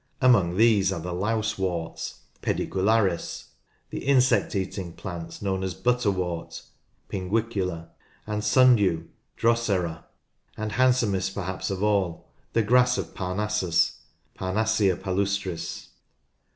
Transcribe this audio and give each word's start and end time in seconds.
Among 0.19 0.57
these 0.57 0.91
are 0.91 0.99
the 0.99 1.13
louseworts 1.13 2.21
[Pedicularis\ 2.41 3.49
the 3.91 3.99
insect 3.99 4.55
eating 4.55 4.93
plants 4.93 5.43
known 5.43 5.63
as 5.63 5.75
butterwort 5.75 6.63
(Pinguicula) 7.07 7.89
and 8.25 8.43
sundew 8.43 9.03
(Drosera), 9.37 10.05
and 10.57 10.71
handsomest 10.71 11.35
perhaps 11.35 11.69
of 11.69 11.83
all, 11.83 12.27
the 12.53 12.63
grass 12.63 12.97
of 12.97 13.13
Parnassus 13.13 13.97
(Parnassia 14.35 14.95
palustris). 14.99 15.89